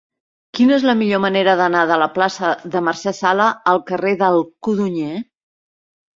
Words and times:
Quina 0.59 0.73
és 0.77 0.85
la 0.89 0.95
millor 1.01 1.19
manera 1.25 1.53
d'anar 1.59 1.83
de 1.91 1.97
la 2.05 2.07
plaça 2.15 2.55
de 2.77 2.81
Mercè 2.89 3.15
Sala 3.19 3.51
al 3.75 3.83
carrer 3.93 4.17
del 4.25 4.41
Codonyer? 4.69 5.13